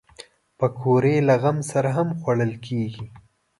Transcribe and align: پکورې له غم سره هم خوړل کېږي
پکورې 0.57 1.15
له 1.27 1.35
غم 1.41 1.57
سره 1.71 1.89
هم 1.97 2.09
خوړل 2.19 2.53
کېږي 2.65 3.05